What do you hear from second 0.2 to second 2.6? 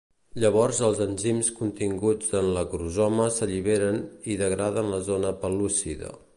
Llavors els enzims continguts en